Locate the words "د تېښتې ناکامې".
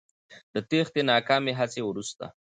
0.53-1.53